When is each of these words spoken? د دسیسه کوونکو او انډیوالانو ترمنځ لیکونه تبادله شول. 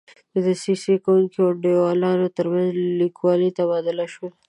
د 0.33 0.35
دسیسه 0.47 0.93
کوونکو 1.05 1.37
او 1.45 1.51
انډیوالانو 1.53 2.27
ترمنځ 2.37 2.69
لیکونه 2.99 3.47
تبادله 3.57 4.05
شول. 4.13 4.31